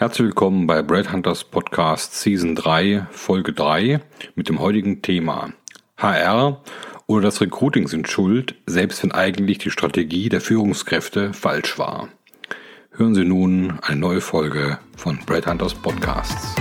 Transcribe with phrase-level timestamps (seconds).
[0.00, 4.00] Herzlich willkommen bei Brad Hunters Podcast Season 3, Folge 3
[4.34, 5.52] mit dem heutigen Thema
[5.98, 6.62] HR
[7.06, 12.08] oder das Recruiting sind schuld, selbst wenn eigentlich die Strategie der Führungskräfte falsch war.
[12.92, 16.54] Hören Sie nun eine neue Folge von Brad Hunters Podcasts.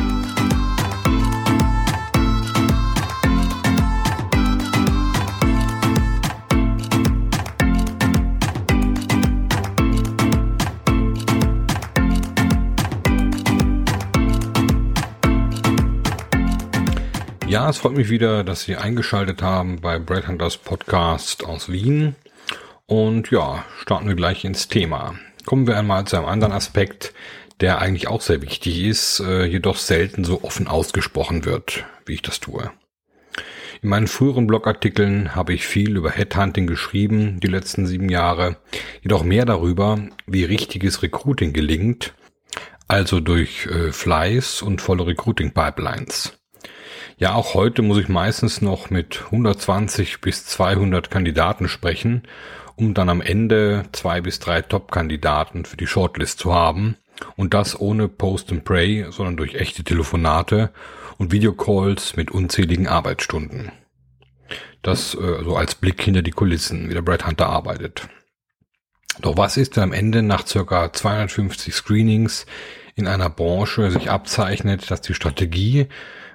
[17.60, 22.16] Ja, es freut mich wieder, dass Sie eingeschaltet haben bei Brad Hunters Podcast aus Wien.
[22.86, 25.16] Und ja, starten wir gleich ins Thema.
[25.46, 27.14] Kommen wir einmal zu einem anderen Aspekt,
[27.60, 32.22] der eigentlich auch sehr wichtig ist, äh, jedoch selten so offen ausgesprochen wird, wie ich
[32.22, 32.72] das tue.
[33.82, 38.56] In meinen früheren Blogartikeln habe ich viel über Headhunting geschrieben, die letzten sieben Jahre,
[39.02, 42.14] jedoch mehr darüber, wie richtiges Recruiting gelingt,
[42.88, 46.39] also durch äh, Fleiß und volle Recruiting-Pipelines.
[47.20, 52.24] Ja, auch heute muss ich meistens noch mit 120 bis 200 Kandidaten sprechen,
[52.78, 56.96] um dann am Ende zwei bis drei Top-Kandidaten für die Shortlist zu haben.
[57.36, 60.72] Und das ohne Post and Pray, sondern durch echte Telefonate
[61.18, 63.74] und Videocalls mit unzähligen Arbeitsstunden.
[64.82, 68.08] Das äh, so als Blick hinter die Kulissen, wie der Brad Hunter arbeitet.
[69.22, 72.46] Doch was ist, am Ende nach circa 250 Screenings
[72.96, 75.90] in einer Branche sich abzeichnet, dass die Strategie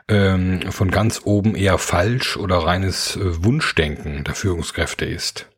[0.08, 5.48] ähm, von ganz oben eher falsch oder reines äh, Wunschdenken der Führungskräfte ist.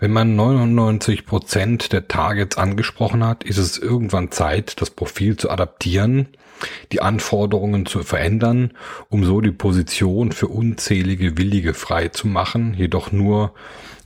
[0.00, 5.50] Wenn man 99 Prozent der Targets angesprochen hat, ist es irgendwann Zeit, das Profil zu
[5.50, 6.28] adaptieren,
[6.92, 8.72] die Anforderungen zu verändern,
[9.08, 13.54] um so die Position für unzählige Willige frei zu machen, jedoch nur,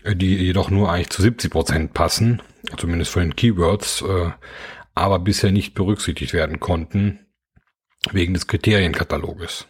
[0.02, 2.42] äh, die jedoch nur eigentlich zu 70 Prozent passen,
[2.76, 4.30] zumindest von den Keywords, äh,
[4.94, 7.20] aber bisher nicht berücksichtigt werden konnten,
[8.10, 9.66] wegen des Kriterienkataloges.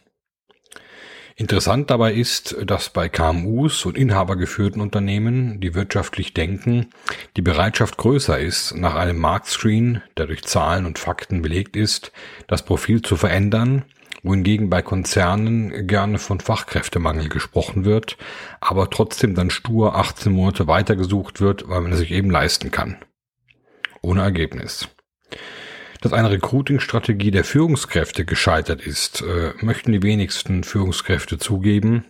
[1.34, 6.90] Interessant dabei ist, dass bei KMUs und inhabergeführten Unternehmen, die wirtschaftlich denken,
[7.36, 12.12] die Bereitschaft größer ist, nach einem Marktscreen, der durch Zahlen und Fakten belegt ist,
[12.48, 13.84] das Profil zu verändern,
[14.22, 18.18] wohingegen bei Konzernen gerne von Fachkräftemangel gesprochen wird,
[18.60, 22.98] aber trotzdem dann stur 18 Monate weitergesucht wird, weil man es sich eben leisten kann.
[24.02, 24.88] Ohne Ergebnis
[26.02, 32.04] dass eine Recruiting-Strategie der Führungskräfte gescheitert ist, äh, möchten die wenigsten Führungskräfte zugeben.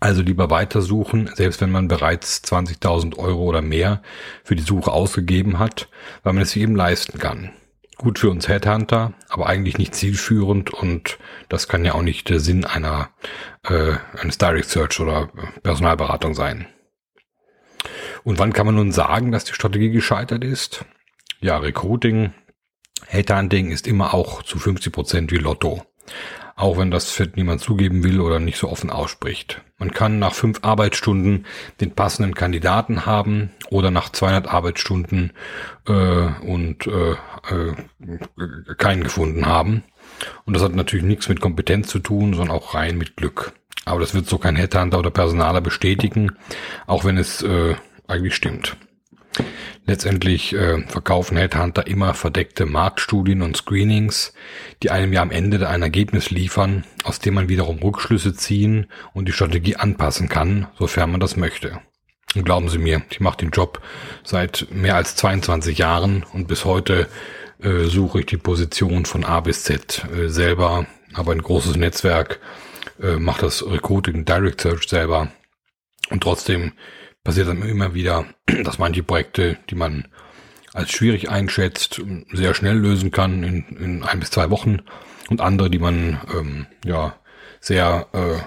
[0.00, 4.02] Also lieber weitersuchen, selbst wenn man bereits 20.000 Euro oder mehr
[4.44, 5.88] für die Suche ausgegeben hat,
[6.22, 7.50] weil man es sich eben leisten kann.
[7.96, 11.18] Gut für uns Headhunter, aber eigentlich nicht zielführend und
[11.48, 13.10] das kann ja auch nicht der Sinn einer
[13.64, 15.28] äh, eines Direct Search oder
[15.62, 16.66] Personalberatung sein.
[18.24, 20.84] Und wann kann man nun sagen, dass die Strategie gescheitert ist?
[21.40, 22.32] Ja, Recruiting
[23.12, 25.82] Headhunting ist immer auch zu 50 Prozent wie Lotto.
[26.56, 29.60] Auch wenn das Fett niemand zugeben will oder nicht so offen ausspricht.
[29.76, 31.44] Man kann nach fünf Arbeitsstunden
[31.82, 35.34] den passenden Kandidaten haben oder nach 200 Arbeitsstunden
[35.86, 39.84] äh, und äh, äh, keinen gefunden haben.
[40.46, 43.52] Und das hat natürlich nichts mit Kompetenz zu tun, sondern auch rein mit Glück.
[43.84, 46.32] Aber das wird so kein Headhunter oder Personaler bestätigen,
[46.86, 47.74] auch wenn es äh,
[48.06, 48.74] eigentlich stimmt.
[49.92, 54.32] Letztendlich äh, verkaufen Headhunter immer verdeckte Marktstudien und Screenings,
[54.82, 59.28] die einem ja am Ende ein Ergebnis liefern, aus dem man wiederum Rückschlüsse ziehen und
[59.28, 61.80] die Strategie anpassen kann, sofern man das möchte.
[62.34, 63.82] Und glauben Sie mir, ich mache den Job
[64.24, 67.06] seit mehr als 22 Jahren und bis heute
[67.62, 72.40] äh, suche ich die Position von A bis Z äh, selber, aber ein großes Netzwerk,
[72.98, 75.28] äh, macht das Recruiting Direct Search selber
[76.08, 76.72] und trotzdem
[77.24, 78.26] passiert dann immer wieder,
[78.64, 80.08] dass manche Projekte, die man
[80.72, 82.00] als schwierig einschätzt,
[82.32, 84.80] sehr schnell lösen kann in, in ein bis zwei Wochen
[85.28, 87.16] und andere, die man ähm, ja
[87.60, 88.40] sehr äh,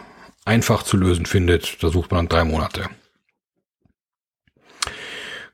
[0.44, 2.90] einfach zu lösen findet, da sucht man dann drei Monate.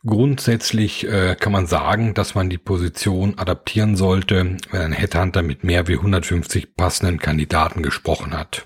[0.03, 5.63] Grundsätzlich äh, kann man sagen, dass man die Position adaptieren sollte, wenn ein Headhunter mit
[5.63, 8.65] mehr wie 150 passenden Kandidaten gesprochen hat.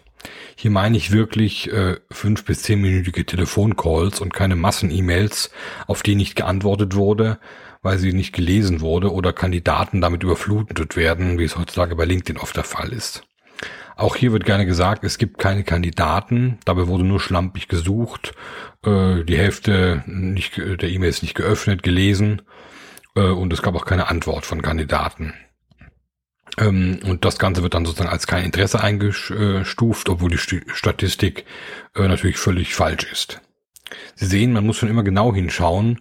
[0.57, 5.51] Hier meine ich wirklich äh, fünf bis zehnminütige Telefoncalls und keine Massen-E-Mails,
[5.85, 7.39] auf die nicht geantwortet wurde,
[7.81, 12.41] weil sie nicht gelesen wurde oder Kandidaten damit überflutet werden, wie es heutzutage bei LinkedIn
[12.41, 13.23] oft der Fall ist.
[13.97, 18.33] Auch hier wird gerne gesagt, es gibt keine Kandidaten, dabei wurde nur schlampig gesucht,
[18.85, 22.41] äh, die Hälfte nicht, der E-Mails nicht geöffnet, gelesen
[23.15, 25.33] äh, und es gab auch keine Antwort von Kandidaten.
[26.57, 31.45] Ähm, und das Ganze wird dann sozusagen als kein Interesse eingestuft, obwohl die Statistik
[31.95, 33.41] äh, natürlich völlig falsch ist.
[34.15, 35.99] Sie sehen, man muss schon immer genau hinschauen,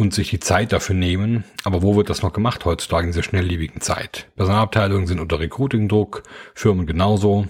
[0.00, 1.44] und sich die Zeit dafür nehmen.
[1.64, 4.28] Aber wo wird das noch gemacht heutzutage in dieser schnelllebigen Zeit?
[4.36, 6.22] Personalabteilungen sind unter Recruiting-Druck,
[6.54, 7.46] Firmen genauso.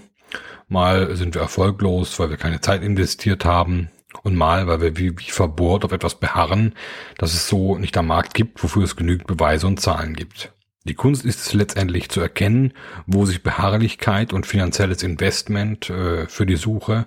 [0.67, 3.89] Mal sind wir erfolglos, weil wir keine Zeit investiert haben.
[4.23, 6.75] Und mal, weil wir wie, wie verbohrt auf etwas beharren,
[7.17, 10.51] das es so nicht am Markt gibt, wofür es genügend Beweise und Zahlen gibt.
[10.83, 12.73] Die Kunst ist es letztendlich zu erkennen,
[13.05, 17.05] wo sich Beharrlichkeit und finanzielles Investment äh, für die Suche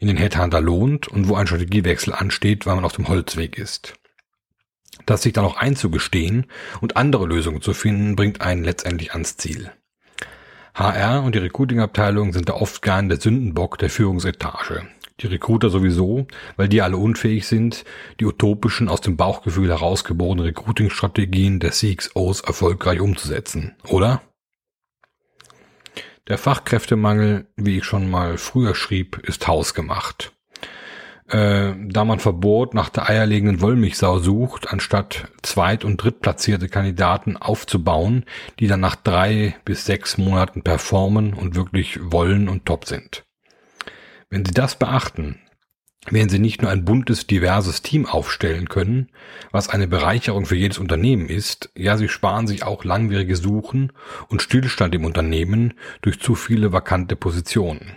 [0.00, 3.94] in den Headhunter lohnt und wo ein Strategiewechsel ansteht, weil man auf dem Holzweg ist.
[5.06, 6.46] Das sich dann auch einzugestehen
[6.80, 9.70] und andere Lösungen zu finden, bringt einen letztendlich ans Ziel.
[10.74, 14.88] HR und die Recruiting-Abteilung sind da oft gern der Sündenbock der Führungsetage.
[15.20, 16.26] Die Recruiter sowieso,
[16.56, 17.84] weil die alle unfähig sind,
[18.18, 24.22] die utopischen, aus dem Bauchgefühl herausgeborenen Recruiting-Strategien der CXOs erfolgreich umzusetzen, oder?
[26.26, 30.32] Der Fachkräftemangel, wie ich schon mal früher schrieb, ist hausgemacht
[31.28, 38.24] äh, da man verbot nach der eierlegenden Wollmilchsau sucht, anstatt zweit- und drittplatzierte Kandidaten aufzubauen,
[38.58, 43.24] die dann nach drei bis sechs Monaten performen und wirklich wollen und top sind.
[44.34, 45.38] Wenn Sie das beachten,
[46.10, 49.12] werden Sie nicht nur ein buntes, diverses Team aufstellen können,
[49.52, 53.92] was eine Bereicherung für jedes Unternehmen ist, ja, Sie sparen sich auch langwierige Suchen
[54.26, 57.92] und Stillstand im Unternehmen durch zu viele vakante Positionen.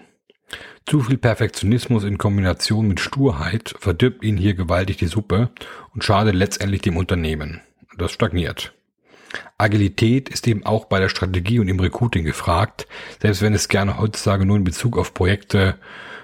[0.86, 5.50] Zu viel Perfektionismus in Kombination mit Sturheit verdirbt ihnen hier gewaltig die Suppe
[5.96, 7.62] und schadet letztendlich dem Unternehmen.
[7.98, 8.77] Das stagniert.
[9.58, 12.88] Agilität ist eben auch bei der Strategie und im Recruiting gefragt,
[13.22, 15.76] selbst wenn es gerne heutzutage nur in Bezug auf Projekte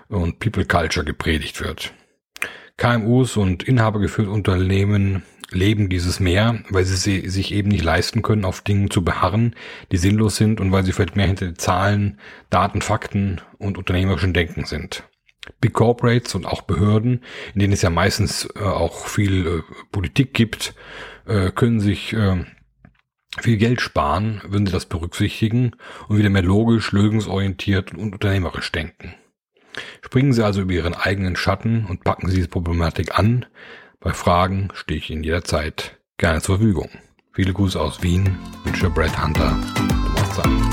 [0.08, 1.94] und People Culture gepredigt wird.
[2.78, 8.62] KMUs und inhabergeführte Unternehmen leben dieses mehr, weil sie sich eben nicht leisten können, auf
[8.62, 9.56] Dingen zu beharren,
[9.92, 12.20] die sinnlos sind und weil sie vielleicht mehr hinter den Zahlen,
[12.50, 15.04] Daten, Fakten und unternehmerischen Denken sind.
[15.60, 17.22] Big Corporates und auch Behörden,
[17.54, 19.62] in denen es ja meistens äh, auch viel äh,
[19.92, 20.74] Politik gibt,
[21.28, 22.46] äh, können sich äh,
[23.42, 25.72] viel Geld sparen, würden sie das berücksichtigen
[26.08, 29.16] und wieder mehr logisch, lösungsorientiert und unternehmerisch denken.
[30.02, 33.46] Springen Sie also über Ihren eigenen Schatten und packen Sie diese Problematik an,
[34.00, 36.90] bei Fragen stehe ich Ihnen jederzeit gerne zur Verfügung.
[37.32, 39.58] Viele Grüße aus Wien, wünsche Brad Hunter.
[39.76, 40.73] Thomas